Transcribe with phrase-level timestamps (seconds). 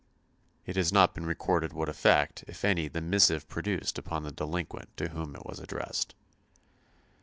[0.65, 4.97] It has not been recorded what effect, if any, the missive produced upon the delinquent
[4.97, 6.15] to whom it was addressed.